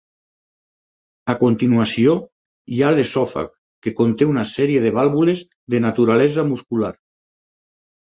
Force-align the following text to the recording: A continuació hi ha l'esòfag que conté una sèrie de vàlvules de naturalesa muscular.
A 1.33 1.35
continuació 1.41 2.15
hi 2.77 2.81
ha 2.87 2.91
l'esòfag 2.97 3.53
que 3.87 3.95
conté 4.03 4.31
una 4.33 4.49
sèrie 4.57 4.83
de 4.89 4.95
vàlvules 4.99 5.47
de 5.77 5.87
naturalesa 5.89 6.51
muscular. 6.53 6.95